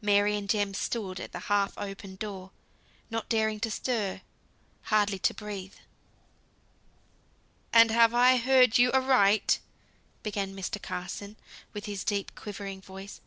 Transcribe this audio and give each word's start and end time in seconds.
Mary 0.00 0.36
and 0.36 0.48
Jem 0.48 0.72
stood 0.72 1.18
at 1.18 1.32
the 1.32 1.40
half 1.50 1.76
open 1.76 2.14
door, 2.14 2.52
not 3.10 3.28
daring 3.28 3.58
to 3.58 3.72
stir; 3.72 4.20
hardly 4.82 5.18
to 5.18 5.34
breathe. 5.34 5.74
"And 7.72 7.90
have 7.90 8.14
I 8.14 8.36
heard 8.36 8.78
you 8.78 8.92
aright?" 8.92 9.58
began 10.22 10.54
Mr. 10.54 10.80
Carson, 10.80 11.34
with 11.72 11.86
his 11.86 12.04
deep 12.04 12.36
quivering 12.36 12.82
voice. 12.82 13.20